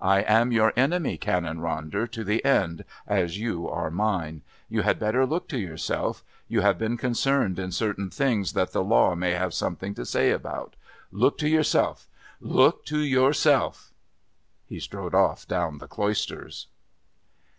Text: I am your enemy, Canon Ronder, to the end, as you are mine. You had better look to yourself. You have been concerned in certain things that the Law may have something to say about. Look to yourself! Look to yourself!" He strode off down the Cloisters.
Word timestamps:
I 0.00 0.20
am 0.22 0.52
your 0.52 0.72
enemy, 0.74 1.18
Canon 1.18 1.58
Ronder, 1.58 2.10
to 2.10 2.24
the 2.24 2.42
end, 2.46 2.82
as 3.06 3.36
you 3.36 3.68
are 3.68 3.90
mine. 3.90 4.40
You 4.70 4.80
had 4.80 4.98
better 4.98 5.26
look 5.26 5.48
to 5.48 5.58
yourself. 5.58 6.24
You 6.48 6.62
have 6.62 6.78
been 6.78 6.96
concerned 6.96 7.58
in 7.58 7.72
certain 7.72 8.08
things 8.08 8.54
that 8.54 8.72
the 8.72 8.82
Law 8.82 9.14
may 9.14 9.32
have 9.32 9.52
something 9.52 9.92
to 9.96 10.06
say 10.06 10.30
about. 10.30 10.76
Look 11.12 11.36
to 11.40 11.48
yourself! 11.50 12.08
Look 12.40 12.86
to 12.86 13.00
yourself!" 13.00 13.92
He 14.64 14.80
strode 14.80 15.14
off 15.14 15.46
down 15.46 15.76
the 15.76 15.88
Cloisters. 15.88 16.68